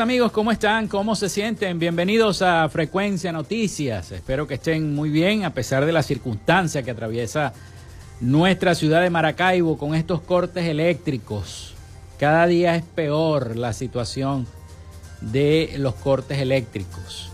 [0.00, 0.86] Amigos, ¿cómo están?
[0.86, 1.78] ¿Cómo se sienten?
[1.78, 4.12] Bienvenidos a Frecuencia Noticias.
[4.12, 7.52] Espero que estén muy bien a pesar de la circunstancia que atraviesa
[8.20, 11.74] nuestra ciudad de Maracaibo con estos cortes eléctricos.
[12.18, 14.46] Cada día es peor la situación
[15.20, 17.32] de los cortes eléctricos.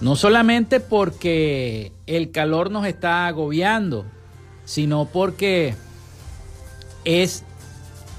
[0.00, 4.04] No solamente porque el calor nos está agobiando,
[4.64, 5.74] sino porque
[7.04, 7.42] es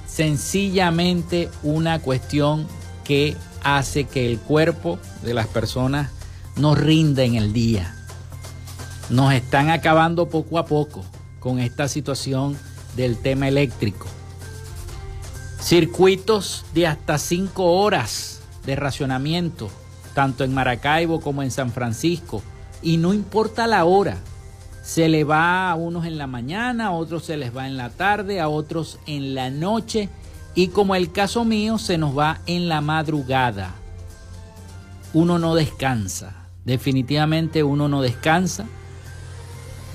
[0.08, 2.66] sencillamente una cuestión
[3.03, 6.11] que hace que el cuerpo de las personas
[6.55, 7.95] no rinda en el día.
[9.09, 11.03] Nos están acabando poco a poco
[11.39, 12.58] con esta situación
[12.95, 14.08] del tema eléctrico.
[15.61, 19.69] Circuitos de hasta cinco horas de racionamiento,
[20.14, 22.42] tanto en Maracaibo como en San Francisco.
[22.81, 24.17] Y no importa la hora,
[24.83, 27.89] se le va a unos en la mañana, a otros se les va en la
[27.89, 30.09] tarde, a otros en la noche
[30.58, 33.75] y como el caso mío se nos va en la madrugada.
[35.14, 38.66] Uno no descansa, definitivamente uno no descansa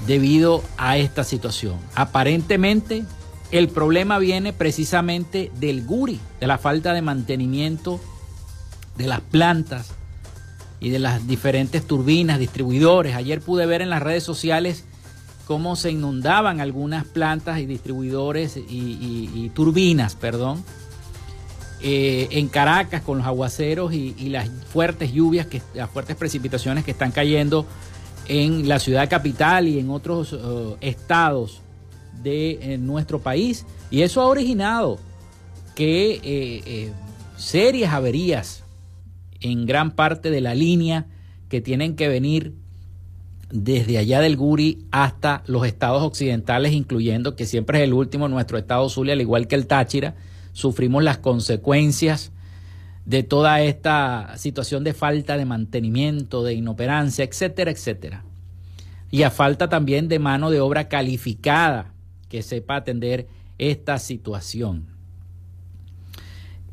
[0.07, 1.79] debido a esta situación.
[1.97, 3.03] Aparentemente
[3.51, 8.01] el problema viene precisamente del guri, de la falta de mantenimiento
[8.97, 9.91] de las plantas
[10.79, 13.17] y de las diferentes turbinas, distribuidores.
[13.17, 14.85] Ayer pude ver en las redes sociales
[15.47, 20.65] cómo se inundaban algunas plantas y distribuidores y, turbinas, perdón,
[21.81, 26.93] eh, en Caracas con los aguaceros y, las fuertes lluvias, que, las fuertes precipitaciones que
[26.93, 27.67] están cayendo
[28.29, 31.61] en la ciudad capital y en otros eh, estados
[32.23, 33.67] de nuestro país.
[33.91, 34.99] Y eso ha originado
[35.75, 36.93] que eh,
[37.37, 38.63] serias averías
[39.41, 41.07] en gran parte de la línea
[41.49, 42.62] que tienen que venir
[43.53, 48.57] desde allá del Guri hasta los estados occidentales, incluyendo que siempre es el último, nuestro
[48.57, 50.15] estado Zulia, al igual que el Táchira,
[50.53, 52.33] sufrimos las consecuencias
[53.05, 58.25] de toda esta situación de falta de mantenimiento, de inoperancia, etcétera, etcétera.
[59.11, 61.93] Y a falta también de mano de obra calificada
[62.31, 64.87] que sepa atender esta situación.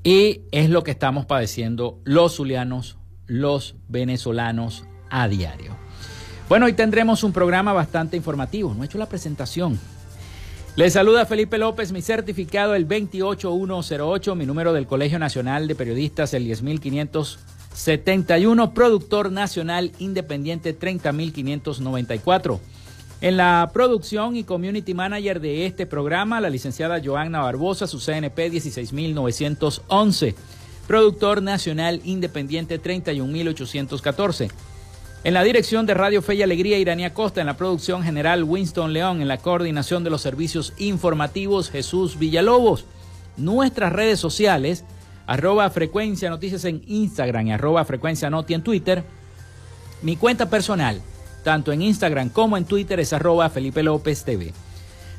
[0.01, 2.97] Y es lo que estamos padeciendo los zulianos,
[3.27, 5.88] los venezolanos a diario.
[6.49, 8.73] Bueno, hoy tendremos un programa bastante informativo.
[8.73, 9.79] No he hecho la presentación.
[10.75, 16.33] Les saluda Felipe López, mi certificado el 28108, mi número del Colegio Nacional de Periodistas
[16.33, 22.59] el 10571, productor nacional independiente 30594.
[23.21, 28.49] En la producción y community manager de este programa, la licenciada Joanna Barbosa, su CNP
[28.49, 30.33] 16911,
[30.87, 34.49] productor nacional independiente 31814.
[35.25, 37.41] En la dirección de Radio Fe y Alegría, Iranía Costa.
[37.41, 39.21] En la producción general, Winston León.
[39.21, 42.85] En la coordinación de los servicios informativos, Jesús Villalobos.
[43.35, 44.85] Nuestras redes sociales,
[45.27, 49.03] arroba frecuencia noticias en Instagram y arroba frecuencia noti en Twitter.
[50.01, 51.01] Mi cuenta personal,
[51.43, 54.53] tanto en Instagram como en Twitter, es arroba Felipe López TV.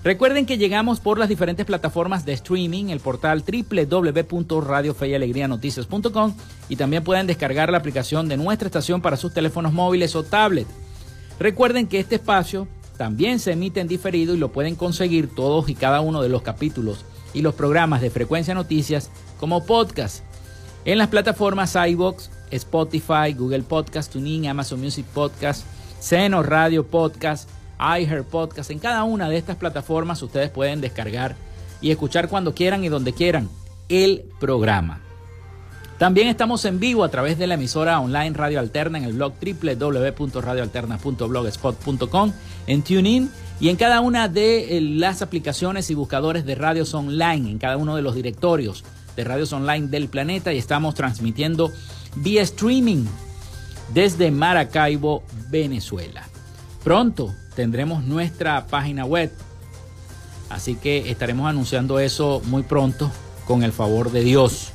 [0.03, 6.35] Recuerden que llegamos por las diferentes plataformas de streaming, el portal www.radiofeyalegrianoticias.com
[6.71, 10.67] y también pueden descargar la aplicación de nuestra estación para sus teléfonos móviles o tablet.
[11.39, 12.67] Recuerden que este espacio
[12.97, 16.41] también se emite en diferido y lo pueden conseguir todos y cada uno de los
[16.41, 17.05] capítulos
[17.35, 20.25] y los programas de Frecuencia Noticias como podcast
[20.87, 25.67] en las plataformas iBox, Spotify, Google Podcast, TuneIn, Amazon Music Podcast,
[25.99, 28.71] Seno Radio Podcast, iHeart Podcast.
[28.71, 31.37] En cada una de estas plataformas ustedes pueden descargar
[31.81, 33.49] y escuchar cuando quieran y donde quieran
[33.89, 35.01] el programa.
[35.99, 39.35] También estamos en vivo a través de la emisora online Radio Alterna en el blog
[39.35, 42.33] www.radioalterna.blogspot.com,
[42.67, 43.31] en TuneIn
[43.61, 47.77] y en cada una de eh, las aplicaciones y buscadores de radios online, en cada
[47.77, 48.83] uno de los directorios
[49.15, 51.71] de radios online del planeta y estamos transmitiendo
[52.17, 53.05] vía streaming
[53.93, 56.27] desde Maracaibo, Venezuela.
[56.83, 59.31] Pronto tendremos nuestra página web
[60.51, 63.11] Así que estaremos anunciando eso muy pronto
[63.47, 64.73] con el favor de Dios.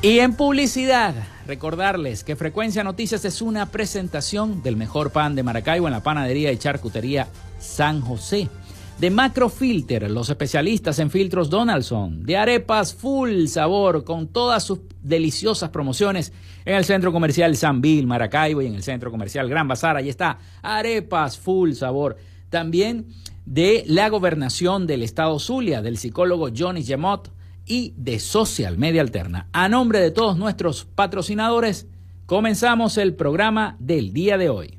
[0.00, 1.14] Y en publicidad,
[1.46, 6.50] recordarles que Frecuencia Noticias es una presentación del mejor pan de Maracaibo en la panadería
[6.50, 7.28] y charcutería
[7.58, 8.48] San José.
[8.98, 12.22] De Macrofilter, los especialistas en filtros Donaldson.
[12.22, 16.32] De arepas full sabor con todas sus deliciosas promociones
[16.64, 19.98] en el centro comercial San Bill, Maracaibo y en el centro comercial Gran Bazar.
[19.98, 22.16] Ahí está, arepas full sabor.
[22.48, 23.08] También
[23.44, 27.30] de la gobernación del estado Zulia, del psicólogo Johnny Gemot
[27.66, 29.48] y de Social Media Alterna.
[29.52, 31.86] A nombre de todos nuestros patrocinadores,
[32.24, 34.78] comenzamos el programa del día de hoy.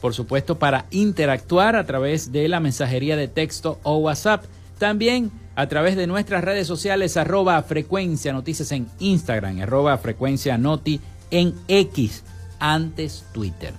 [0.00, 4.44] por supuesto, para interactuar a través de la mensajería de texto o WhatsApp.
[4.78, 11.00] También a través de nuestras redes sociales, arroba frecuencia noticias en Instagram, arroba frecuencia noti
[11.32, 12.22] en X,
[12.60, 13.74] antes Twitter.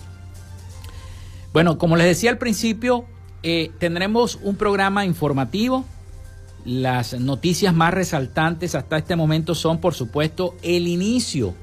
[1.53, 3.05] Bueno, como les decía al principio,
[3.43, 5.85] eh, tendremos un programa informativo.
[6.63, 11.55] Las noticias más resaltantes hasta este momento son, por supuesto, el inicio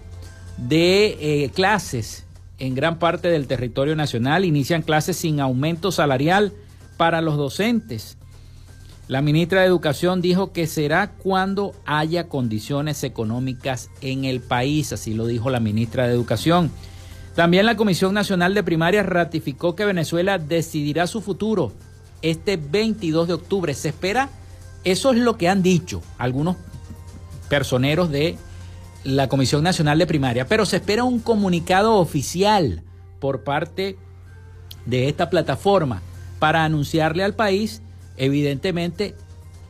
[0.56, 2.24] de eh, clases
[2.58, 4.44] en gran parte del territorio nacional.
[4.44, 6.52] Inician clases sin aumento salarial
[6.96, 8.18] para los docentes.
[9.06, 15.14] La ministra de Educación dijo que será cuando haya condiciones económicas en el país, así
[15.14, 16.70] lo dijo la ministra de Educación.
[17.38, 21.70] También la Comisión Nacional de Primaria ratificó que Venezuela decidirá su futuro
[22.20, 23.74] este 22 de octubre.
[23.74, 24.28] Se espera,
[24.82, 26.56] eso es lo que han dicho algunos
[27.48, 28.36] personeros de
[29.04, 32.82] la Comisión Nacional de Primaria, pero se espera un comunicado oficial
[33.20, 33.96] por parte
[34.84, 36.02] de esta plataforma
[36.40, 37.82] para anunciarle al país,
[38.16, 39.14] evidentemente,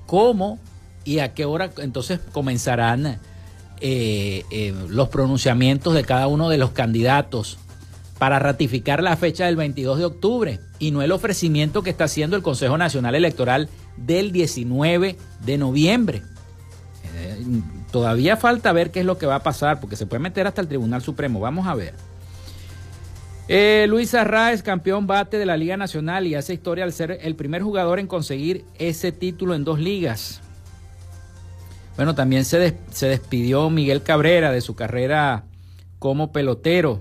[0.06, 0.58] cómo
[1.04, 3.20] y a qué hora entonces comenzarán
[3.80, 7.58] eh, eh, los pronunciamientos de cada uno de los candidatos
[8.18, 12.36] para ratificar la fecha del 22 de octubre y no el ofrecimiento que está haciendo
[12.36, 16.22] el Consejo Nacional Electoral del 19 de noviembre.
[17.16, 17.44] Eh,
[17.92, 20.60] todavía falta ver qué es lo que va a pasar porque se puede meter hasta
[20.60, 21.40] el Tribunal Supremo.
[21.40, 21.94] Vamos a ver.
[23.88, 27.62] Luis Arraez, campeón bate de la Liga Nacional y hace historia al ser el primer
[27.62, 30.42] jugador en conseguir ese título en dos ligas.
[31.98, 35.46] Bueno, también se, se despidió Miguel Cabrera de su carrera
[35.98, 37.00] como pelotero.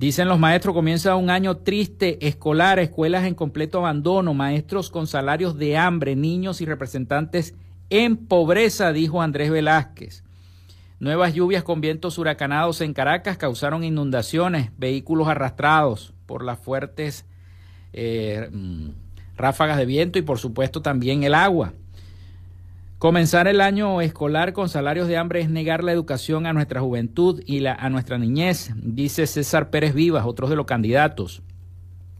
[0.00, 5.56] Dicen los maestros, comienza un año triste, escolar, escuelas en completo abandono, maestros con salarios
[5.56, 7.54] de hambre, niños y representantes
[7.88, 10.24] en pobreza, dijo Andrés Velázquez.
[10.98, 17.24] Nuevas lluvias con vientos huracanados en Caracas causaron inundaciones, vehículos arrastrados por las fuertes
[17.92, 18.88] eh, mm,
[19.36, 21.72] ráfagas de viento y por supuesto también el agua.
[22.98, 27.42] Comenzar el año escolar con salarios de hambre es negar la educación a nuestra juventud
[27.44, 31.42] y la, a nuestra niñez, dice César Pérez Vivas, otros de los candidatos.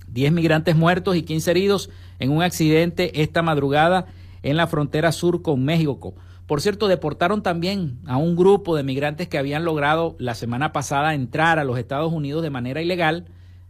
[0.06, 4.04] Diez migrantes muertos y quince heridos en un accidente esta madrugada
[4.42, 6.14] en la frontera sur con México.
[6.46, 11.14] Por cierto, deportaron también a un grupo de migrantes que habían logrado la semana pasada
[11.14, 13.24] entrar a los Estados Unidos de manera ilegal.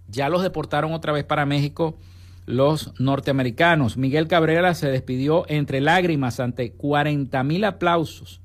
[0.09, 1.99] Ya los deportaron otra vez para México
[2.47, 3.97] los norteamericanos.
[3.97, 8.41] Miguel Cabrera se despidió entre lágrimas ante 40 mil aplausos.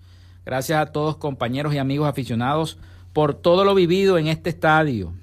[0.46, 2.77] Gracias a todos compañeros y amigos aficionados
[3.13, 5.13] por todo lo vivido en este estadio.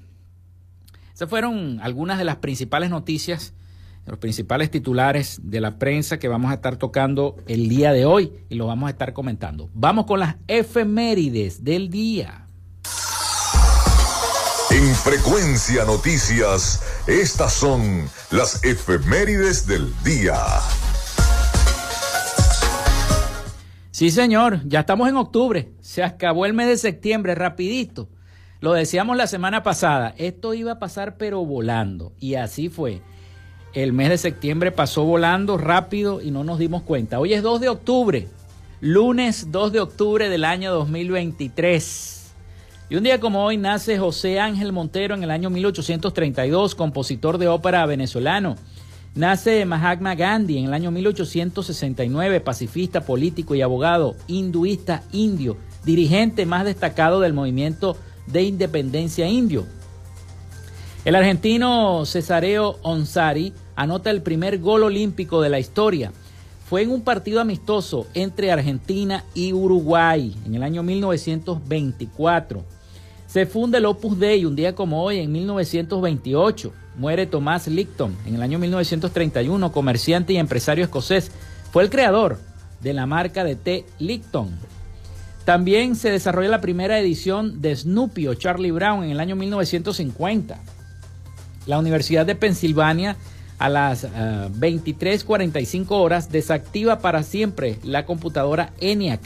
[1.13, 3.53] Esas fueron algunas de las principales noticias,
[4.05, 8.31] los principales titulares de la prensa que vamos a estar tocando el día de hoy
[8.49, 9.69] y lo vamos a estar comentando.
[9.73, 12.48] Vamos con las efemérides del día.
[14.71, 20.35] En Frecuencia Noticias, estas son las efemérides del día.
[23.89, 25.71] Sí, señor, ya estamos en octubre.
[25.81, 28.09] Se acabó el mes de septiembre, rapidito.
[28.59, 32.13] Lo decíamos la semana pasada, esto iba a pasar pero volando.
[32.19, 33.01] Y así fue.
[33.73, 37.19] El mes de septiembre pasó volando rápido y no nos dimos cuenta.
[37.19, 38.27] Hoy es 2 de octubre,
[38.81, 42.18] lunes 2 de octubre del año 2023.
[42.91, 47.47] Y un día como hoy nace José Ángel Montero en el año 1832, compositor de
[47.47, 48.55] ópera venezolano.
[49.13, 55.55] Nace Mahatma Gandhi en el año 1869, pacifista, político y abogado, hinduista indio,
[55.85, 59.67] dirigente más destacado del movimiento de independencia indio.
[61.05, 66.11] El argentino Cesareo Onsari anota el primer gol olímpico de la historia.
[66.67, 72.78] Fue en un partido amistoso entre Argentina y Uruguay en el año 1924.
[73.29, 76.73] Se funda el Opus Dei un día como hoy, en 1928.
[76.97, 81.31] Muere Tomás Licton en el año 1931, comerciante y empresario escocés.
[81.71, 82.39] Fue el creador
[82.81, 84.49] de la marca de té Licton.
[85.45, 90.57] También se desarrolla la primera edición de Snoopy o Charlie Brown en el año 1950.
[91.67, 93.15] La Universidad de Pensilvania
[93.59, 99.21] a las 23:45 eh, horas desactiva para siempre la computadora ENIAC.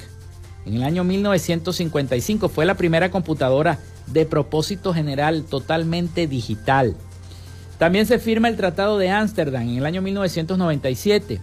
[0.66, 6.96] En el año 1955 fue la primera computadora de propósito general totalmente digital.
[7.78, 11.42] También se firma el Tratado de Ámsterdam en el año 1997.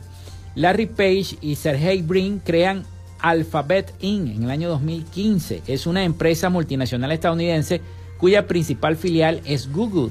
[0.55, 2.85] Larry Page y Sergey Brin crean
[3.21, 4.37] Alphabet Inc.
[4.37, 5.63] en el año 2015.
[5.67, 7.81] Es una empresa multinacional estadounidense
[8.19, 10.11] cuya principal filial es Google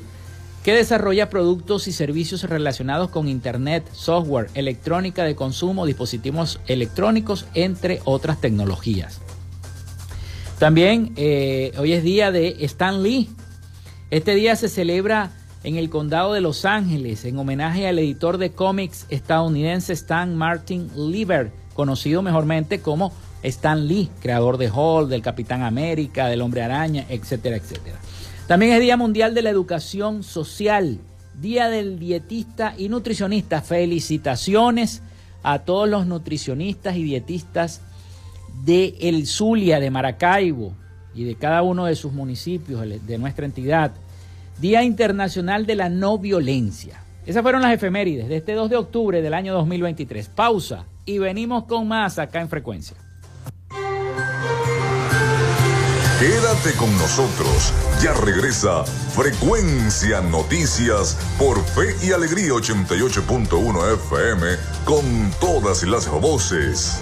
[0.63, 8.01] que desarrolla productos y servicios relacionados con Internet, software, electrónica de consumo, dispositivos electrónicos, entre
[8.03, 9.21] otras tecnologías.
[10.59, 13.29] También eh, hoy es día de Stan Lee.
[14.11, 15.31] Este día se celebra
[15.63, 20.89] en el condado de Los Ángeles en homenaje al editor de cómics estadounidense Stan Martin
[20.97, 27.05] Lieber, conocido mejormente como Stan Lee, creador de Hall, del Capitán América, del Hombre Araña,
[27.07, 27.97] etcétera, etcétera.
[28.45, 30.99] También es Día Mundial de la Educación Social,
[31.39, 33.61] Día del Dietista y Nutricionista.
[33.61, 35.03] Felicitaciones
[35.41, 37.79] a todos los nutricionistas y dietistas
[38.63, 40.73] de El Zulia, de Maracaibo
[41.13, 43.91] y de cada uno de sus municipios de nuestra entidad.
[44.59, 47.01] Día Internacional de la No Violencia.
[47.25, 50.29] Esas fueron las efemérides de este 2 de octubre del año 2023.
[50.29, 52.97] Pausa y venimos con más acá en frecuencia.
[56.19, 57.73] Quédate con nosotros.
[58.03, 64.47] Ya regresa Frecuencia Noticias por Fe y Alegría 88.1 FM
[64.83, 67.01] con todas las voces.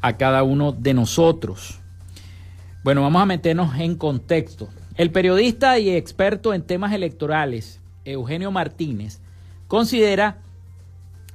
[0.00, 1.80] a cada uno de nosotros.
[2.84, 4.68] Bueno, vamos a meternos en contexto.
[4.96, 9.20] El periodista y experto en temas electorales, Eugenio Martínez,
[9.66, 10.38] considera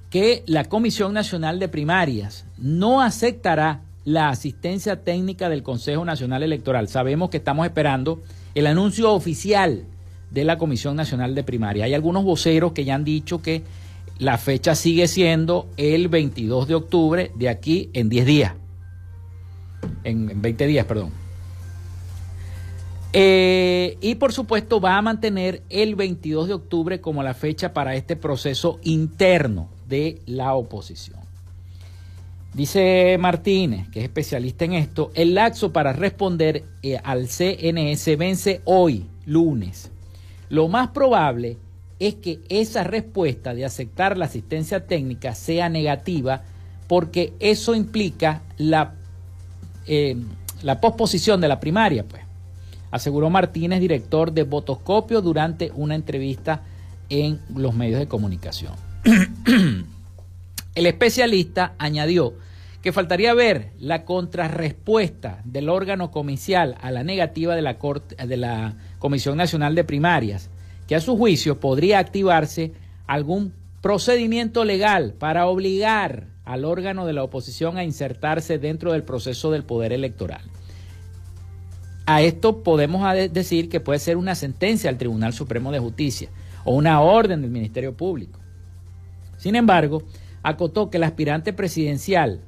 [0.09, 6.87] que la Comisión Nacional de Primarias no aceptará la asistencia técnica del Consejo Nacional Electoral.
[6.87, 8.21] Sabemos que estamos esperando
[8.55, 9.85] el anuncio oficial
[10.31, 11.85] de la Comisión Nacional de Primaria.
[11.85, 13.63] Hay algunos voceros que ya han dicho que
[14.19, 18.53] la fecha sigue siendo el 22 de octubre de aquí en 10 días.
[20.03, 21.11] En, 20 días, perdón.
[23.11, 27.95] Eh, y por supuesto va a mantener el 22 de octubre como la fecha para
[27.95, 31.18] este proceso interno de la oposición.
[32.53, 38.61] Dice Martínez, que es especialista en esto, el laxo para responder eh, al CNS vence
[38.65, 39.91] hoy, lunes.
[40.49, 41.57] Lo más probable
[41.99, 46.41] es que esa respuesta de aceptar la asistencia técnica sea negativa
[46.87, 48.95] porque eso implica la,
[49.85, 50.17] eh,
[50.63, 52.23] la posposición de la primaria, pues,
[52.89, 56.63] aseguró Martínez, director de Votoscopio, durante una entrevista
[57.09, 58.73] en los medios de comunicación.
[60.75, 62.35] El especialista añadió
[62.81, 67.77] que faltaría ver la contrarrespuesta del órgano comicial a la negativa de la,
[68.25, 70.49] de la Comisión Nacional de Primarias,
[70.87, 72.71] que a su juicio podría activarse
[73.05, 79.51] algún procedimiento legal para obligar al órgano de la oposición a insertarse dentro del proceso
[79.51, 80.41] del poder electoral.
[82.05, 86.29] A esto podemos decir que puede ser una sentencia al Tribunal Supremo de Justicia
[86.63, 88.39] o una orden del Ministerio Público.
[89.37, 90.03] Sin embargo,
[90.43, 92.41] acotó que el aspirante presidencial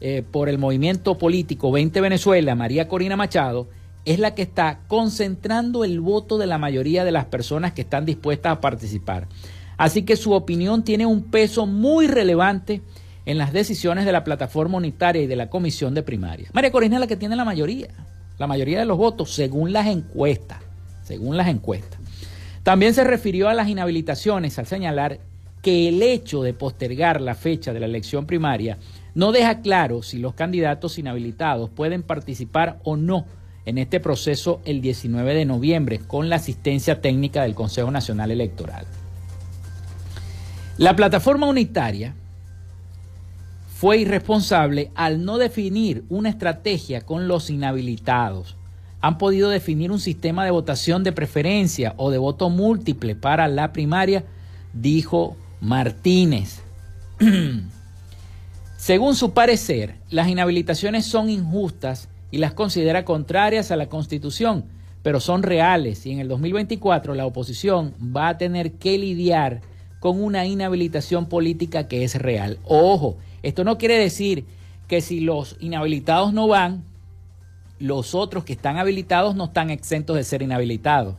[0.00, 3.68] eh, por el movimiento político 20 Venezuela, María Corina Machado,
[4.04, 8.06] es la que está concentrando el voto de la mayoría de las personas que están
[8.06, 9.28] dispuestas a participar.
[9.76, 12.82] Así que su opinión tiene un peso muy relevante
[13.26, 16.48] en las decisiones de la plataforma unitaria y de la comisión de primaria.
[16.52, 17.88] María Corina es la que tiene la mayoría,
[18.38, 20.58] la mayoría de los votos, según las encuestas,
[21.02, 22.00] según las encuestas.
[22.62, 25.20] También se refirió a las inhabilitaciones al señalar
[25.62, 28.78] que el hecho de postergar la fecha de la elección primaria
[29.14, 33.26] no deja claro si los candidatos inhabilitados pueden participar o no
[33.66, 38.86] en este proceso el 19 de noviembre con la asistencia técnica del Consejo Nacional Electoral.
[40.78, 42.14] La plataforma unitaria
[43.80, 48.56] fue irresponsable al no definir una estrategia con los inhabilitados.
[49.00, 53.72] Han podido definir un sistema de votación de preferencia o de voto múltiple para la
[53.72, 54.24] primaria,
[54.74, 56.62] dijo Martínez.
[58.76, 64.64] Según su parecer, las inhabilitaciones son injustas y las considera contrarias a la Constitución,
[65.02, 69.60] pero son reales y en el 2024 la oposición va a tener que lidiar
[69.98, 72.58] con una inhabilitación política que es real.
[72.64, 74.46] Ojo, esto no quiere decir
[74.88, 76.82] que si los inhabilitados no van,
[77.78, 81.16] los otros que están habilitados no están exentos de ser inhabilitados.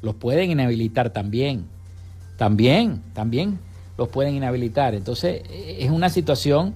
[0.00, 1.66] Los pueden inhabilitar también.
[2.36, 3.58] También, también
[3.96, 4.94] los pueden inhabilitar.
[4.94, 6.74] Entonces, es una situación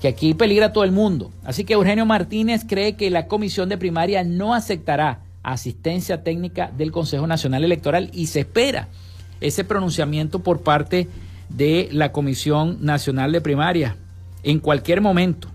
[0.00, 1.30] que aquí peligra todo el mundo.
[1.44, 6.92] Así que Eugenio Martínez cree que la comisión de primaria no aceptará asistencia técnica del
[6.92, 8.88] Consejo Nacional Electoral y se espera
[9.40, 11.08] ese pronunciamiento por parte
[11.48, 13.96] de la Comisión Nacional de Primaria
[14.42, 15.48] en cualquier momento.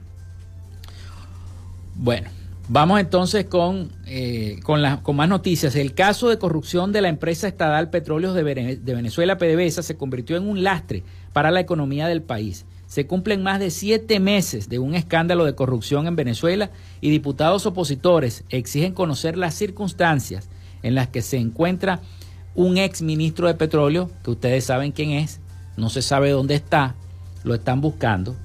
[1.96, 2.30] Bueno,
[2.68, 5.76] vamos entonces con, eh, con, con, más noticias.
[5.76, 10.38] El caso de corrupción de la empresa estatal Petróleos de, de Venezuela, PDVSA, se convirtió
[10.38, 12.66] en un lastre para la economía del país.
[12.88, 16.70] Se cumplen más de siete meses de un escándalo de corrupción en Venezuela
[17.02, 20.50] y diputados opositores exigen conocer las circunstancias
[20.84, 22.02] en las que se encuentra
[22.54, 25.42] un ex ministro de petróleo, que ustedes saben quién es,
[25.78, 26.96] no se sabe dónde está,
[27.44, 28.36] lo están buscando.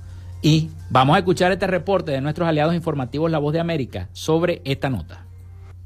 [0.43, 4.63] Y vamos a escuchar este reporte de nuestros aliados informativos La Voz de América sobre
[4.65, 5.27] esta nota.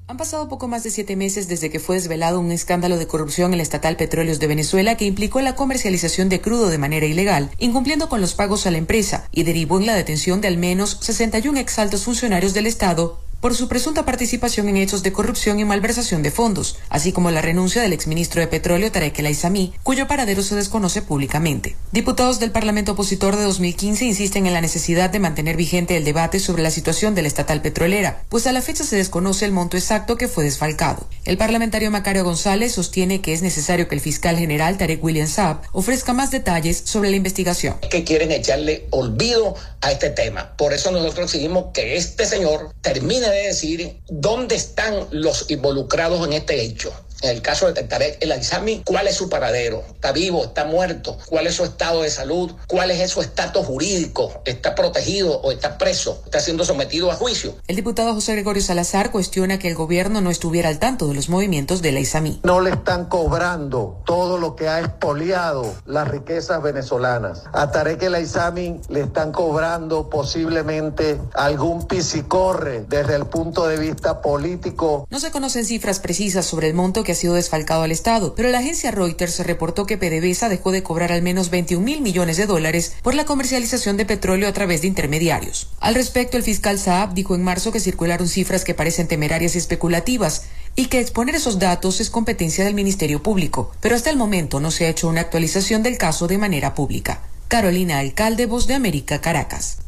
[0.06, 3.48] Han pasado poco más de siete meses desde que fue desvelado un escándalo de corrupción
[3.48, 7.50] en el estatal Petróleos de Venezuela que implicó la comercialización de crudo de manera ilegal,
[7.58, 10.98] incumpliendo con los pagos a la empresa, y derivó en la detención de al menos
[11.00, 16.22] 61 exaltos funcionarios del Estado por su presunta participación en hechos de corrupción y malversación
[16.22, 20.42] de fondos, así como la renuncia del exministro de Petróleo Tarek El Aizami, cuyo paradero
[20.42, 21.76] se desconoce públicamente.
[21.92, 26.40] Diputados del Parlamento opositor de 2015 insisten en la necesidad de mantener vigente el debate
[26.40, 29.76] sobre la situación de la estatal petrolera, pues a la fecha se desconoce el monto
[29.76, 31.06] exacto que fue desfalcado.
[31.26, 35.60] El parlamentario Macario González sostiene que es necesario que el fiscal general Tarek William Saab
[35.72, 37.76] ofrezca más detalles sobre la investigación.
[37.90, 40.56] Que quieren echarle olvido a este tema.
[40.56, 46.62] Por eso nosotros exigimos que este señor termine decir dónde están los involucrados en este
[46.62, 46.92] hecho.
[47.24, 49.82] En el caso de Tarek El Aizami, ¿cuál es su paradero?
[49.94, 50.44] ¿Está vivo?
[50.44, 51.16] ¿Está muerto?
[51.26, 52.52] ¿Cuál es su estado de salud?
[52.66, 54.42] ¿Cuál es su estatus jurídico?
[54.44, 56.20] ¿Está protegido o está preso?
[56.26, 57.54] ¿Está siendo sometido a juicio?
[57.66, 61.30] El diputado José Gregorio Salazar cuestiona que el gobierno no estuviera al tanto de los
[61.30, 62.40] movimientos de Aizami.
[62.42, 67.44] No le están cobrando todo lo que ha expoliado las riquezas venezolanas.
[67.54, 74.20] A Tarek El Aizami le están cobrando posiblemente algún pisicorre desde el punto de vista
[74.20, 75.06] político.
[75.08, 78.50] No se conocen cifras precisas sobre el monto que ha sido desfalcado al Estado, pero
[78.50, 82.46] la agencia Reuters reportó que PDVSA dejó de cobrar al menos 21 mil millones de
[82.46, 85.68] dólares por la comercialización de petróleo a través de intermediarios.
[85.80, 89.58] Al respecto, el fiscal Saab dijo en marzo que circularon cifras que parecen temerarias y
[89.58, 90.42] especulativas
[90.76, 94.70] y que exponer esos datos es competencia del Ministerio Público, pero hasta el momento no
[94.70, 97.22] se ha hecho una actualización del caso de manera pública.
[97.48, 99.83] Carolina Alcalde, Voz de América, Caracas.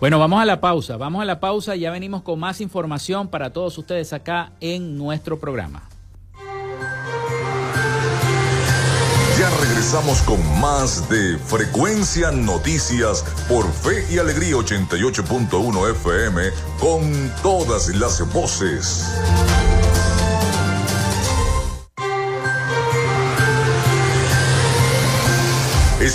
[0.00, 3.52] Bueno, vamos a la pausa, vamos a la pausa, ya venimos con más información para
[3.52, 5.88] todos ustedes acá en nuestro programa.
[9.38, 17.88] Ya regresamos con más de Frecuencia Noticias por Fe y Alegría 88.1 FM con todas
[17.96, 19.12] las voces.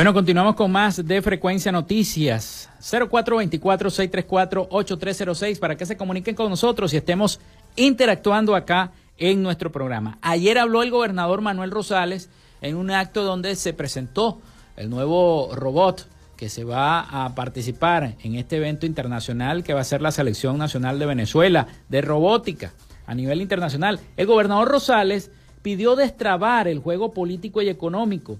[0.00, 2.70] Bueno, continuamos con más de Frecuencia Noticias.
[2.80, 7.38] 0424-634-8306 para que se comuniquen con nosotros y estemos
[7.76, 10.16] interactuando acá en nuestro programa.
[10.22, 12.30] Ayer habló el gobernador Manuel Rosales
[12.62, 14.40] en un acto donde se presentó
[14.78, 19.84] el nuevo robot que se va a participar en este evento internacional que va a
[19.84, 22.72] ser la Selección Nacional de Venezuela de Robótica
[23.06, 24.00] a nivel internacional.
[24.16, 28.38] El gobernador Rosales pidió destrabar el juego político y económico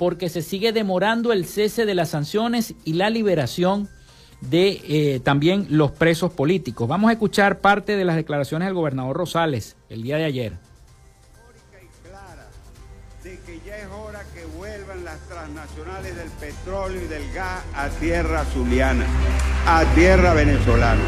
[0.00, 3.90] porque se sigue demorando el cese de las sanciones y la liberación
[4.40, 6.88] de eh, también los presos políticos.
[6.88, 10.52] Vamos a escuchar parte de las declaraciones del gobernador Rosales el día de ayer.
[13.22, 17.90] de que ya es hora que vuelvan las transnacionales del petróleo y del gas a
[17.90, 19.04] tierra zuliana,
[19.66, 21.04] a tierra venezolana.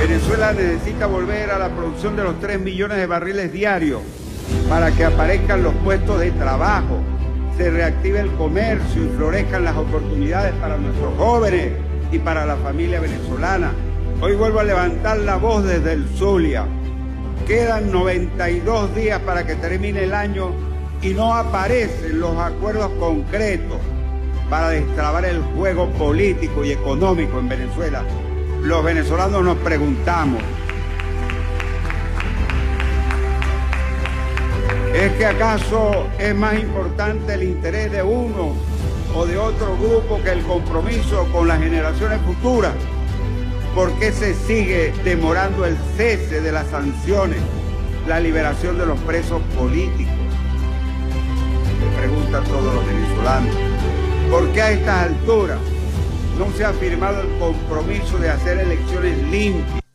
[0.00, 4.00] Venezuela necesita volver a la producción de los 3 millones de barriles diarios
[4.68, 6.98] para que aparezcan los puestos de trabajo,
[7.56, 11.72] se reactive el comercio y florezcan las oportunidades para nuestros jóvenes
[12.12, 13.72] y para la familia venezolana.
[14.20, 16.66] Hoy vuelvo a levantar la voz desde el Zulia.
[17.46, 20.52] Quedan 92 días para que termine el año
[21.02, 23.78] y no aparecen los acuerdos concretos
[24.50, 28.02] para destrabar el juego político y económico en Venezuela.
[28.62, 30.42] Los venezolanos nos preguntamos,
[34.94, 38.54] ¿Es que acaso es más importante el interés de uno
[39.14, 42.72] o de otro grupo que el compromiso con las generaciones futuras?
[43.74, 47.38] ¿Por qué se sigue demorando el cese de las sanciones,
[48.08, 50.14] la liberación de los presos políticos?
[51.78, 53.54] Se preguntan todos los venezolanos.
[54.30, 55.58] ¿Por qué a estas alturas
[56.38, 59.87] no se ha firmado el compromiso de hacer elecciones limpias?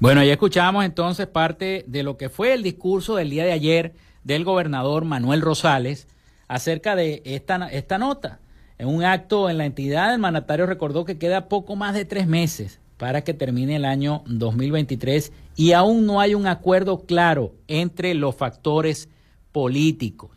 [0.00, 3.94] Bueno, ya escuchamos entonces parte de lo que fue el discurso del día de ayer
[4.22, 6.06] del gobernador Manuel Rosales
[6.46, 8.38] acerca de esta, esta nota.
[8.78, 12.28] En un acto en la entidad, el mandatario recordó que queda poco más de tres
[12.28, 18.14] meses para que termine el año 2023 y aún no hay un acuerdo claro entre
[18.14, 19.08] los factores
[19.50, 20.30] políticos.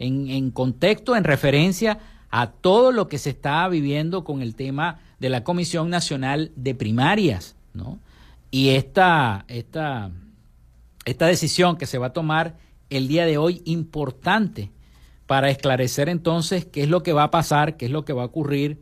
[0.00, 4.98] En, en contexto, en referencia a todo lo que se está viviendo con el tema
[5.20, 8.00] de la Comisión Nacional de Primarias, ¿no?
[8.50, 10.10] Y esta, esta,
[11.04, 12.56] esta decisión que se va a tomar
[12.90, 14.70] el día de hoy importante
[15.26, 18.22] para esclarecer entonces qué es lo que va a pasar, qué es lo que va
[18.22, 18.78] a ocurrir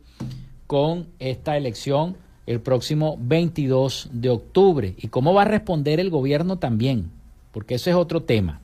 [0.66, 6.58] con esta elección el próximo 22 de octubre y cómo va a responder el gobierno
[6.58, 7.10] también,
[7.52, 8.60] porque eso es otro tema.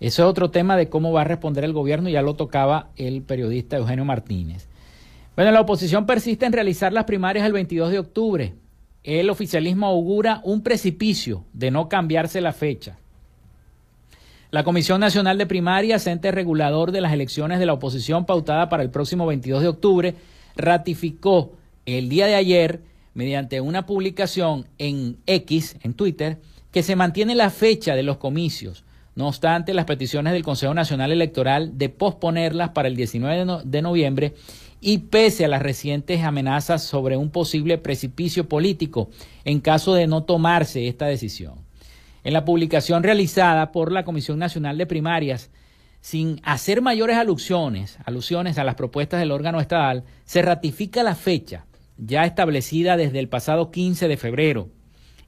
[0.00, 3.22] Eso es otro tema de cómo va a responder el gobierno, ya lo tocaba el
[3.22, 4.68] periodista Eugenio Martínez.
[5.34, 8.54] Bueno, la oposición persiste en realizar las primarias el 22 de octubre
[9.08, 12.98] el oficialismo augura un precipicio de no cambiarse la fecha.
[14.50, 18.82] La Comisión Nacional de Primarias, ente regulador de las elecciones de la oposición pautada para
[18.82, 20.14] el próximo 22 de octubre,
[20.56, 21.52] ratificó
[21.86, 22.82] el día de ayer,
[23.14, 26.38] mediante una publicación en X, en Twitter,
[26.70, 28.84] que se mantiene la fecha de los comicios.
[29.14, 34.34] No obstante, las peticiones del Consejo Nacional Electoral de posponerlas para el 19 de noviembre
[34.80, 39.10] y pese a las recientes amenazas sobre un posible precipicio político
[39.44, 41.54] en caso de no tomarse esta decisión.
[42.24, 45.50] En la publicación realizada por la Comisión Nacional de Primarias,
[46.00, 51.66] sin hacer mayores alusiones, alusiones a las propuestas del órgano estatal, se ratifica la fecha
[51.96, 54.68] ya establecida desde el pasado 15 de febrero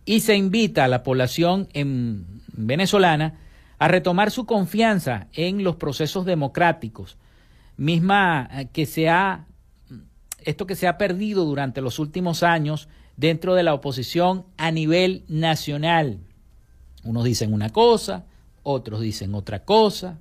[0.04, 3.40] y se invita a la población en venezolana
[3.78, 7.16] a retomar su confianza en los procesos democráticos
[7.80, 9.46] misma eh, que se ha,
[10.44, 15.24] esto que se ha perdido durante los últimos años dentro de la oposición a nivel
[15.28, 16.18] nacional.
[17.04, 18.26] Unos dicen una cosa,
[18.62, 20.18] otros dicen otra cosa.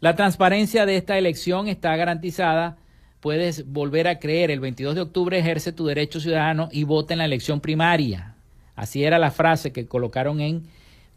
[0.00, 2.78] La transparencia de esta elección está garantizada.
[3.20, 7.18] Puedes volver a creer, el 22 de octubre ejerce tu derecho ciudadano y vota en
[7.18, 8.34] la elección primaria.
[8.74, 10.64] Así era la frase que colocaron en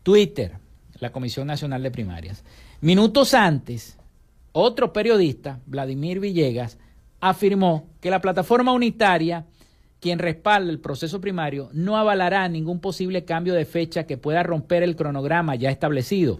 [0.03, 0.59] Twitter,
[0.99, 2.43] la Comisión Nacional de Primarias.
[2.81, 3.97] Minutos antes,
[4.57, 6.77] otro periodista, Vladimir Villegas,
[7.19, 9.47] afirmó que la plataforma unitaria,
[9.99, 14.81] quien respalda el proceso primario, no avalará ningún posible cambio de fecha que pueda romper
[14.81, 16.39] el cronograma ya establecido.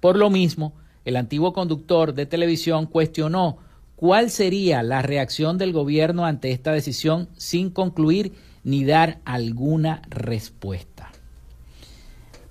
[0.00, 3.58] Por lo mismo, el antiguo conductor de televisión cuestionó
[3.94, 8.32] cuál sería la reacción del gobierno ante esta decisión sin concluir
[8.64, 11.12] ni dar alguna respuesta.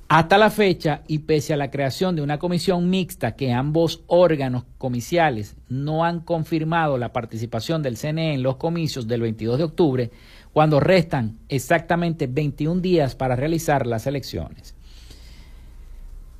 [0.09, 4.63] Hasta la fecha, y pese a la creación de una comisión mixta que ambos órganos
[4.77, 10.11] comiciales no han confirmado la participación del CNE en los comicios del 22 de octubre,
[10.53, 14.75] cuando restan exactamente 21 días para realizar las elecciones.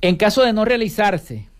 [0.00, 1.50] En caso de no realizarse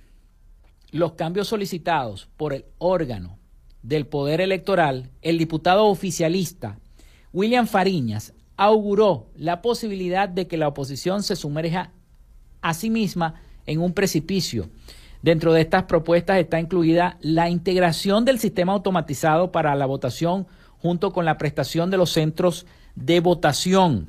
[0.93, 3.39] los cambios solicitados por el órgano
[3.83, 6.79] del Poder Electoral, el diputado oficialista
[7.35, 11.93] William Fariñas auguró la posibilidad de que la oposición se sumerja
[12.63, 13.35] a misma
[13.67, 14.69] en un precipicio.
[15.23, 20.47] Dentro de estas propuestas está incluida la integración del sistema automatizado para la votación
[20.81, 24.09] junto con la prestación de los centros de votación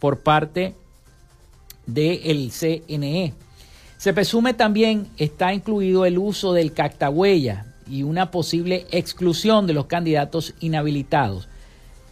[0.00, 0.74] por parte
[1.86, 3.34] del CNE.
[3.96, 9.86] Se presume también está incluido el uso del cactahuella y una posible exclusión de los
[9.86, 11.48] candidatos inhabilitados,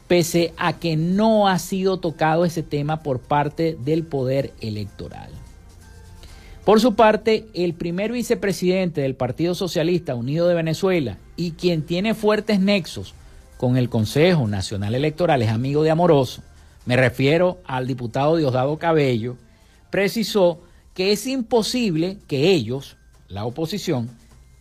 [0.07, 5.42] pese a que no ha sido tocado ese tema por parte del Poder Electoral.
[6.65, 12.15] Por su parte, el primer vicepresidente del Partido Socialista Unido de Venezuela y quien tiene
[12.15, 13.15] fuertes nexos
[13.57, 16.43] con el Consejo Nacional Electoral es amigo de Amoroso,
[16.87, 19.37] me refiero al diputado Diosdado Cabello,
[19.91, 20.61] precisó
[20.95, 22.97] que es imposible que ellos,
[23.29, 24.09] la oposición,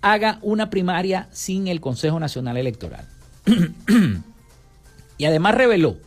[0.01, 3.07] haga una primaria sin el Consejo Nacional Electoral.
[5.19, 5.97] y además reveló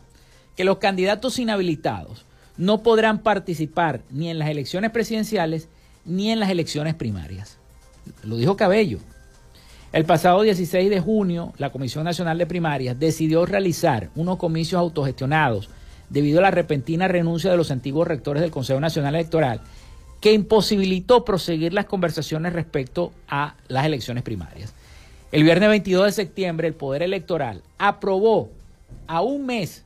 [0.57, 2.25] que los candidatos inhabilitados
[2.57, 5.69] no podrán participar ni en las elecciones presidenciales
[6.05, 7.57] ni en las elecciones primarias.
[8.23, 8.99] Lo dijo Cabello.
[9.91, 15.69] El pasado 16 de junio, la Comisión Nacional de Primarias decidió realizar unos comicios autogestionados
[16.09, 19.61] debido a la repentina renuncia de los antiguos rectores del Consejo Nacional Electoral
[20.19, 24.73] que imposibilitó proseguir las conversaciones respecto a las elecciones primarias.
[25.31, 28.49] El viernes 22 de septiembre el Poder Electoral aprobó
[29.07, 29.85] a un mes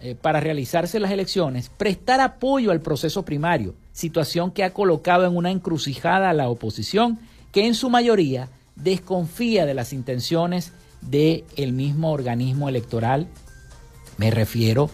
[0.00, 5.36] eh, para realizarse las elecciones prestar apoyo al proceso primario, situación que ha colocado en
[5.36, 7.18] una encrucijada a la oposición
[7.52, 13.26] que en su mayoría desconfía de las intenciones del el mismo organismo electoral,
[14.18, 14.90] me refiero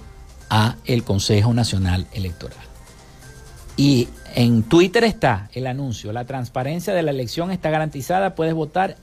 [0.49, 2.59] a el Consejo Nacional Electoral.
[3.77, 8.97] Y en Twitter está el anuncio, la transparencia de la elección está garantizada, puedes votar,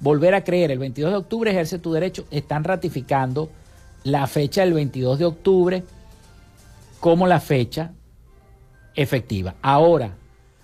[0.00, 3.50] volver a creer, el 22 de octubre ejerce tu derecho, están ratificando
[4.06, 5.84] la fecha del 22 de octubre
[7.00, 7.90] como la fecha
[8.94, 9.56] efectiva.
[9.62, 10.14] Ahora,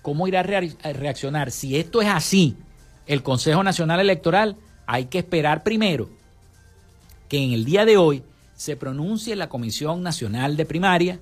[0.01, 1.51] ¿cómo irá a reaccionar?
[1.51, 2.55] Si esto es así,
[3.05, 6.09] el Consejo Nacional Electoral, hay que esperar primero
[7.27, 8.23] que en el día de hoy
[8.55, 11.19] se pronuncie la Comisión Nacional de Primaria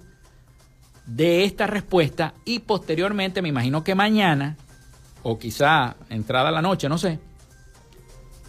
[1.08, 4.58] de esta respuesta y posteriormente, me imagino que mañana,
[5.24, 7.20] o quizá entrada la noche, no sé,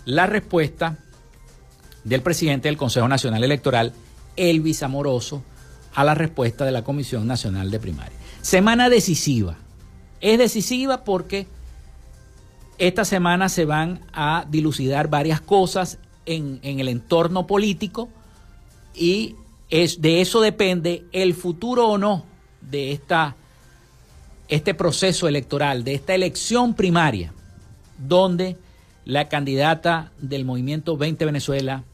[0.05, 0.99] la respuesta
[2.05, 3.93] del presidente del Consejo Nacional Electoral,
[4.37, 5.43] Elvis Amoroso,
[5.95, 8.17] a la respuesta de la Comisión Nacional de Primaria.
[8.41, 9.57] Semana decisiva.
[10.21, 11.47] Es decisiva porque
[12.79, 18.09] esta semana se van a dilucidar varias cosas en, en el entorno político
[18.95, 19.37] y
[19.71, 22.25] es, de eso depende el futuro o no
[22.61, 23.37] de esta,
[24.49, 27.33] este proceso electoral, de esta elección primaria,
[27.99, 28.57] donde
[29.05, 31.85] la candidata del movimiento 20 Venezuela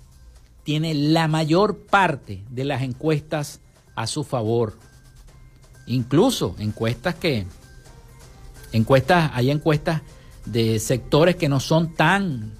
[0.69, 3.63] tiene la mayor parte de las encuestas
[3.97, 4.75] a su favor.
[5.87, 7.47] Incluso encuestas que,
[8.73, 10.03] encuestas, hay encuestas
[10.45, 12.53] de sectores que no son tan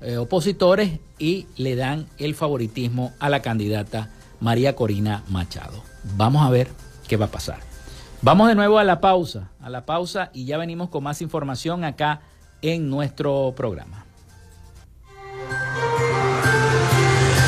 [0.00, 5.82] eh, opositores y le dan el favoritismo a la candidata María Corina Machado.
[6.16, 6.68] Vamos a ver
[7.08, 7.58] qué va a pasar.
[8.22, 11.82] Vamos de nuevo a la pausa, a la pausa y ya venimos con más información
[11.82, 12.20] acá
[12.62, 14.05] en nuestro programa.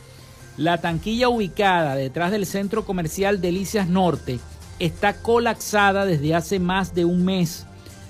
[0.56, 4.40] La tanquilla ubicada detrás del centro comercial Delicias Norte
[4.80, 7.66] está colapsada desde hace más de un mes.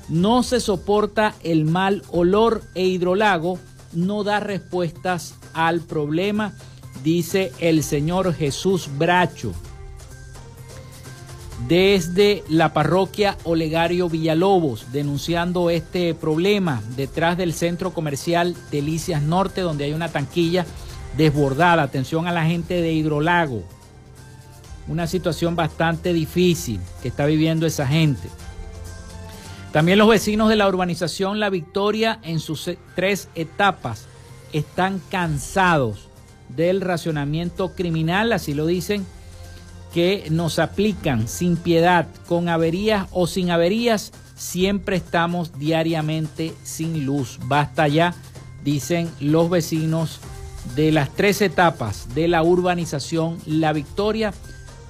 [0.07, 3.57] No se soporta el mal olor e hidrolago
[3.91, 6.53] no da respuestas al problema,
[7.03, 9.51] dice el señor Jesús Bracho
[11.67, 19.85] desde la parroquia Olegario Villalobos, denunciando este problema detrás del centro comercial Delicias Norte, donde
[19.85, 20.65] hay una tanquilla
[21.17, 21.83] desbordada.
[21.83, 23.63] Atención a la gente de Hidrolago.
[24.87, 28.29] Una situación bastante difícil que está viviendo esa gente.
[29.73, 34.05] También los vecinos de la urbanización La Victoria en sus tres etapas
[34.53, 36.07] están cansados
[36.49, 39.05] del racionamiento criminal, así lo dicen
[39.93, 47.39] que nos aplican sin piedad, con averías o sin averías, siempre estamos diariamente sin luz.
[47.45, 48.13] Basta ya,
[48.63, 50.19] dicen los vecinos
[50.75, 54.33] de las tres etapas de la urbanización La Victoria,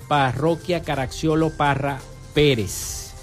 [0.07, 1.99] parroquia Caracciolo Parra
[2.33, 3.13] Pérez.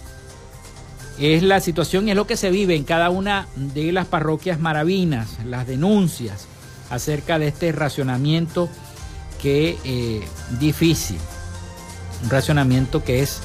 [1.18, 5.39] Es la situación es lo que se vive en cada una de las parroquias maravinas,
[5.45, 6.47] las denuncias
[6.91, 8.68] acerca de este racionamiento
[9.41, 10.27] que eh,
[10.59, 11.18] difícil
[12.23, 13.43] un racionamiento que es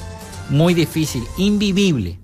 [0.48, 2.18] muy difícil, invivible,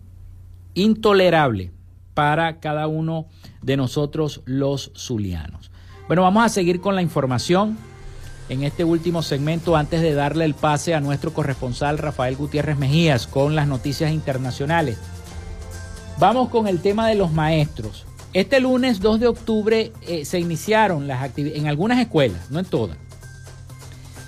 [0.75, 1.73] intolerable
[2.15, 3.27] para cada uno
[3.63, 5.71] de nosotros los zulianos.
[6.07, 7.77] Bueno, vamos a seguir con la información
[8.49, 13.27] en este último segmento antes de darle el pase a nuestro corresponsal Rafael Gutiérrez Mejías
[13.27, 14.99] con las noticias internacionales.
[16.19, 18.07] Vamos con el tema de los maestros.
[18.33, 22.67] Este lunes 2 de octubre eh, se iniciaron las actividades en algunas escuelas, no en
[22.67, 22.99] todas,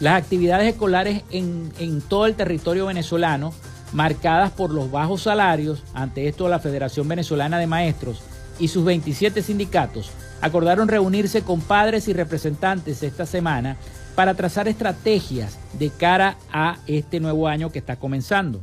[0.01, 3.53] las actividades escolares en, todo el territorio venezolano,
[3.93, 8.23] marcadas por los bajos salarios, ante esto la Federación Venezolana de Maestros
[8.61, 13.77] y sus 27 sindicatos acordaron reunirse con padres y representantes esta semana
[14.15, 18.61] para trazar estrategias de cara a este nuevo año que está comenzando.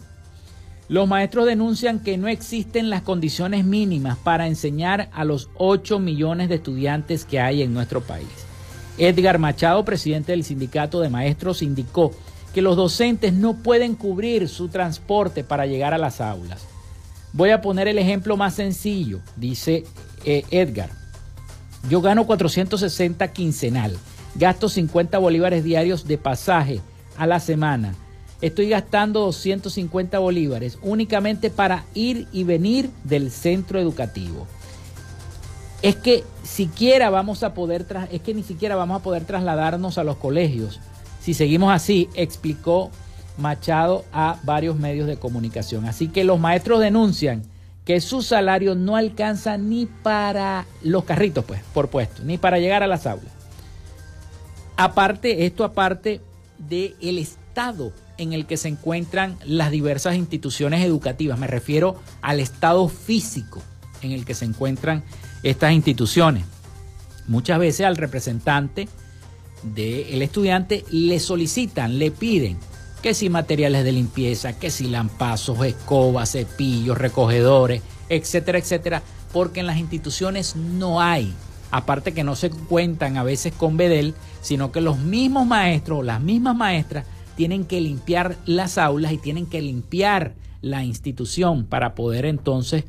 [0.88, 6.48] Los maestros denuncian que no existen las condiciones mínimas para enseñar a los 8 millones
[6.48, 8.28] de estudiantes que hay en nuestro país.
[8.98, 12.12] Edgar Machado, presidente del sindicato de maestros, indicó
[12.54, 16.66] que los docentes no pueden cubrir su transporte para llegar a las aulas.
[17.34, 19.84] Voy a poner el ejemplo más sencillo, dice
[20.24, 20.90] eh, Edgar.
[21.90, 23.98] Yo gano 460 quincenal,
[24.36, 26.80] gasto 50 bolívares diarios de pasaje
[27.18, 27.94] a la semana.
[28.42, 34.48] Estoy gastando 250 bolívares únicamente para ir y venir del centro educativo
[35.86, 40.04] es que siquiera vamos a poder es que ni siquiera vamos a poder trasladarnos a
[40.04, 40.80] los colegios.
[41.22, 42.90] Si seguimos así, explicó
[43.38, 45.86] Machado a varios medios de comunicación.
[45.86, 47.44] Así que los maestros denuncian
[47.84, 52.82] que su salario no alcanza ni para los carritos, pues, por puesto, ni para llegar
[52.82, 53.32] a las aulas.
[54.78, 56.20] Aparte, esto aparte
[56.58, 62.40] del el estado en el que se encuentran las diversas instituciones educativas, me refiero al
[62.40, 63.62] estado físico
[64.02, 65.04] en el que se encuentran
[65.46, 66.44] estas instituciones.
[67.28, 68.90] Muchas veces al representante
[69.62, 72.58] del estudiante le solicitan, le piden
[73.04, 79.68] que si materiales de limpieza, que si lampazos, escobas, cepillos, recogedores, etcétera, etcétera, porque en
[79.68, 81.32] las instituciones no hay.
[81.70, 86.22] Aparte que no se cuentan a veces con Bedel, sino que los mismos maestros, las
[86.22, 92.26] mismas maestras, tienen que limpiar las aulas y tienen que limpiar la institución para poder
[92.26, 92.86] entonces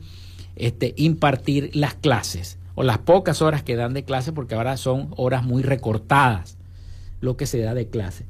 [0.56, 5.10] este, impartir las clases o las pocas horas que dan de clase, porque ahora son
[5.16, 6.58] horas muy recortadas
[7.20, 8.26] lo que se da de clase.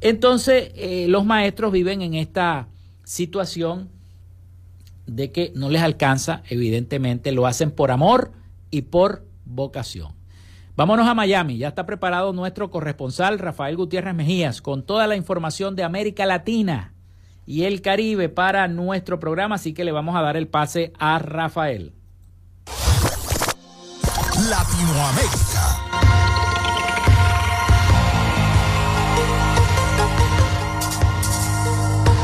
[0.00, 2.68] Entonces, eh, los maestros viven en esta
[3.04, 3.88] situación
[5.06, 8.32] de que no les alcanza, evidentemente lo hacen por amor
[8.70, 10.12] y por vocación.
[10.76, 15.74] Vámonos a Miami, ya está preparado nuestro corresponsal Rafael Gutiérrez Mejías con toda la información
[15.74, 16.94] de América Latina
[17.48, 21.18] y el Caribe para nuestro programa, así que le vamos a dar el pase a
[21.18, 21.94] Rafael.
[24.50, 25.77] Latinoamérica.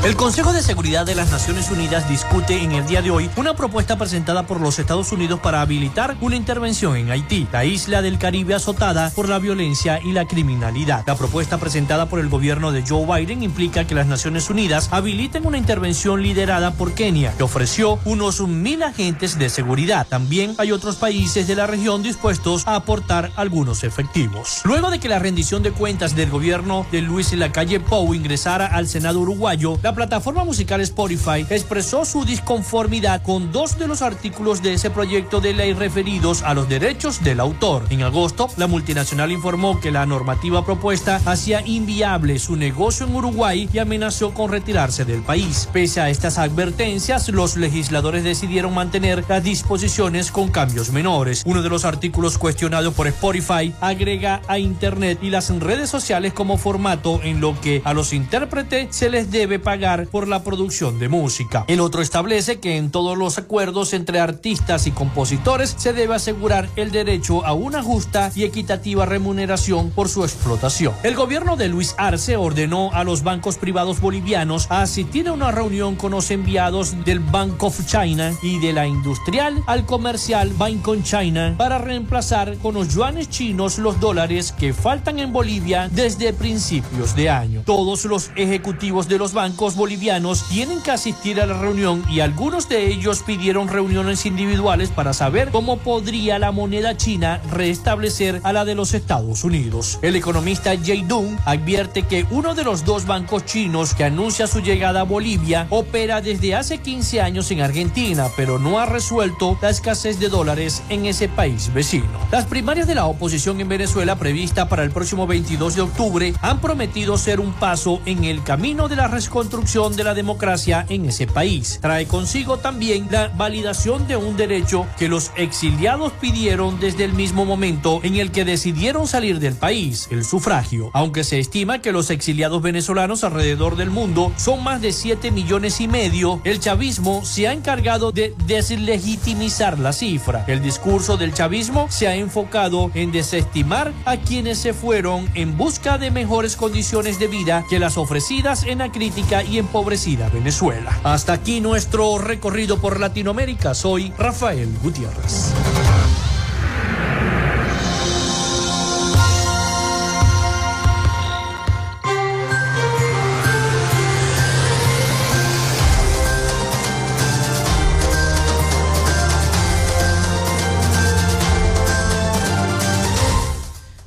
[0.04, 3.56] El Consejo de Seguridad de las Naciones Unidas discute en el día de hoy una
[3.56, 8.18] propuesta presentada por los Estados Unidos para habilitar una intervención en Haití, la isla del
[8.18, 11.04] Caribe azotada por la violencia y la criminalidad.
[11.06, 15.46] La propuesta presentada por el gobierno de Joe Biden implica que las Naciones Unidas habiliten
[15.46, 20.06] una intervención liderada por Kenia, que ofreció unos mil agentes de seguridad.
[20.06, 24.60] También hay otros países de la región dispuestos a aportar algunos efectivos.
[24.64, 28.86] Luego de que la rendición de cuentas del gobierno de Luis Lacalle Pou ingresara al
[28.86, 34.74] Senado uruguayo, la plataforma musical Spotify expresó su disconformidad con dos de los artículos de
[34.74, 37.84] ese proyecto de ley referidos a los derechos del autor.
[37.90, 43.68] En agosto, la multinacional informó que la normativa propuesta hacía inviable su negocio en Uruguay
[43.72, 45.68] y amenazó con retirarse del país.
[45.72, 51.42] Pese a estas advertencias, los legisladores decidieron mantener las disposiciones con cambios menores.
[51.46, 56.58] Uno de los artículos cuestionados por Spotify agrega a Internet y las redes sociales como
[56.58, 61.10] formato en lo que a los intérpretes se les debe pagar por la producción de
[61.10, 61.66] música.
[61.68, 66.70] El otro establece que en todos los acuerdos entre artistas y compositores se debe asegurar
[66.76, 70.94] el derecho a una justa y equitativa remuneración por su explotación.
[71.02, 75.50] El gobierno de Luis Arce ordenó a los bancos privados bolivianos a asistir a una
[75.50, 80.88] reunión con los enviados del Bank of China y de la industrial al comercial Bank
[80.88, 86.32] of China para reemplazar con los yuanes chinos los dólares que faltan en Bolivia desde
[86.32, 87.62] principios de año.
[87.66, 92.68] Todos los ejecutivos de los bancos bolivianos tienen que asistir a la reunión y algunos
[92.68, 98.64] de ellos pidieron reuniones individuales para saber cómo podría la moneda china restablecer a la
[98.64, 99.98] de los Estados Unidos.
[100.02, 104.60] El economista Jay Dung advierte que uno de los dos bancos chinos que anuncia su
[104.60, 109.70] llegada a Bolivia opera desde hace 15 años en Argentina, pero no ha resuelto la
[109.70, 112.04] escasez de dólares en ese país vecino.
[112.30, 116.60] Las primarias de la oposición en Venezuela prevista para el próximo 22 de octubre han
[116.60, 121.26] prometido ser un paso en el camino de la reconstrucción de la democracia en ese
[121.26, 121.78] país.
[121.80, 127.46] Trae consigo también la validación de un derecho que los exiliados pidieron desde el mismo
[127.46, 130.90] momento en el que decidieron salir del país, el sufragio.
[130.92, 135.80] Aunque se estima que los exiliados venezolanos alrededor del mundo son más de 7 millones
[135.80, 140.44] y medio, el chavismo se ha encargado de deslegitimizar la cifra.
[140.46, 145.96] El discurso del chavismo se ha enfocado en desestimar a quienes se fueron en busca
[145.96, 150.98] de mejores condiciones de vida que las ofrecidas en la crítica y empobrecida Venezuela.
[151.02, 153.74] Hasta aquí nuestro recorrido por Latinoamérica.
[153.74, 155.52] Soy Rafael Gutiérrez.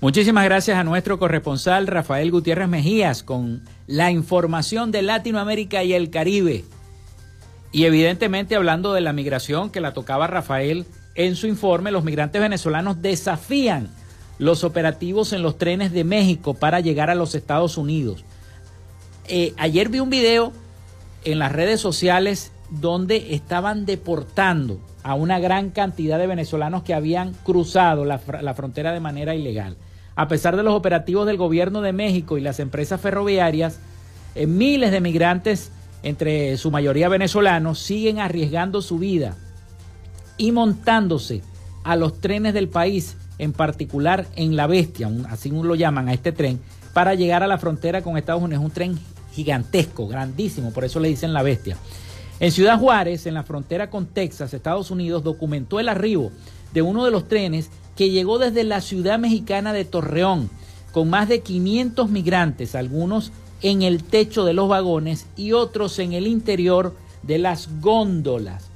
[0.08, 6.10] Muchísimas gracias a nuestro corresponsal Rafael Gutiérrez Mejías con la información de Latinoamérica y el
[6.10, 6.66] Caribe.
[7.72, 10.86] Y evidentemente hablando de la migración que la tocaba Rafael
[11.16, 13.90] en su informe, los migrantes venezolanos desafían
[14.40, 18.24] los operativos en los trenes de México para llegar a los Estados Unidos.
[19.28, 20.54] Eh, ayer vi un video
[21.24, 27.34] en las redes sociales donde estaban deportando a una gran cantidad de venezolanos que habían
[27.34, 29.78] cruzado la, la frontera de manera ilegal.
[30.18, 33.80] A pesar de los operativos del gobierno de México y las empresas ferroviarias,
[34.34, 39.36] eh, miles de migrantes, entre su mayoría venezolanos, siguen arriesgando su vida
[40.38, 41.44] y montándose
[41.84, 46.32] a los trenes del país, en particular en La Bestia, así lo llaman a este
[46.32, 46.60] tren,
[46.94, 48.64] para llegar a la frontera con Estados Unidos.
[48.64, 49.00] Un tren
[49.34, 51.78] gigantesco, grandísimo, por eso le dicen La Bestia.
[52.40, 56.32] En Ciudad Juárez, en la frontera con Texas, Estados Unidos, documentó el arribo
[56.74, 60.50] de uno de los trenes que llegó desde la ciudad mexicana de Torreón,
[60.94, 63.32] con más de 500 migrantes, algunos
[63.64, 68.70] en el techo de los vagones y otros en el interior de las góndolas.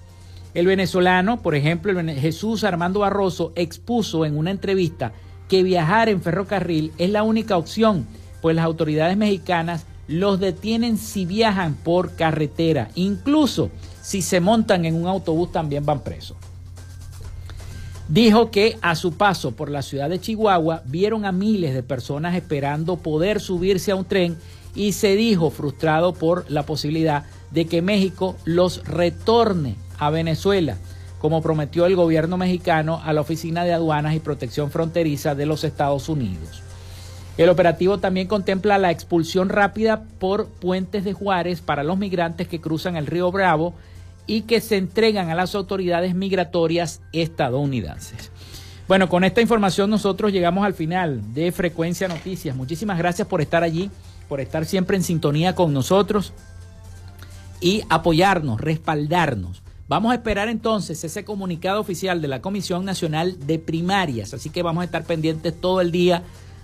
[0.56, 5.14] El venezolano, por ejemplo, Jesús Armando Barroso, expuso en una entrevista
[5.48, 8.08] que viajar en ferrocarril es la única opción,
[8.42, 13.70] pues las autoridades mexicanas los detienen si viajan por carretera, incluso
[14.02, 16.41] si se montan en un autobús también van presos
[18.12, 22.36] dijo que a su paso por la ciudad de Chihuahua vieron a miles de personas
[22.36, 24.36] esperando poder subirse a un tren
[24.76, 30.76] y se dijo frustrado por la posibilidad de que México los retorne a Venezuela,
[31.20, 35.64] como prometió el gobierno mexicano a la Oficina de Aduanas y Protección Fronteriza de los
[35.64, 36.62] Estados Unidos.
[37.38, 42.60] El operativo también contempla la expulsión rápida por puentes de Juárez para los migrantes que
[42.60, 43.74] cruzan el río Bravo
[44.32, 48.32] y que se entregan a las autoridades migratorias estadounidenses.
[48.88, 52.56] Bueno, con esta información nosotros llegamos al final de Frecuencia Noticias.
[52.56, 53.92] Muchísimas gracias por estar allí,
[54.30, 56.32] por estar siempre en sintonía con nosotros.
[57.60, 59.62] y apoyarnos, respaldarnos.
[59.90, 64.64] Vamos a esperar entonces ese comunicado oficial de la Comisión Nacional de Primarias, así que
[64.64, 66.24] vamos a estar pendientes todo el día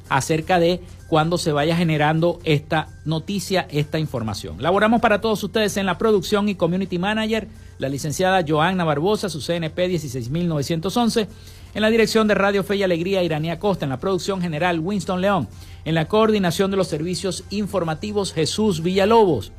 [0.10, 4.62] acerca de cuando se vaya generando esta noticia, esta información.
[4.62, 7.48] Laboramos para todos ustedes en la producción y community manager,
[7.80, 11.28] la licenciada Joanna Barbosa, su CNP 16911,
[11.74, 15.22] en la dirección de Radio Fe y Alegría, Iranía Costa, en la producción general Winston
[15.22, 15.48] León,
[15.86, 19.52] en la coordinación de los servicios informativos Jesús Villalobos.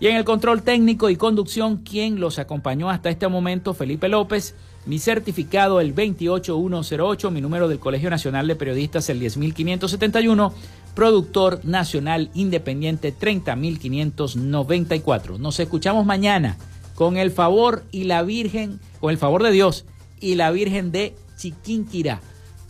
[0.00, 4.54] Y en el control técnico y conducción, quien los acompañó hasta este momento, Felipe López,
[4.86, 10.54] mi certificado el 28108, mi número del Colegio Nacional de Periodistas el 10571,
[10.94, 15.38] productor nacional independiente 30594.
[15.38, 16.56] Nos escuchamos mañana
[16.94, 19.84] con el favor y la Virgen, con el favor de Dios
[20.20, 22.20] y la Virgen de Chiquinquirá.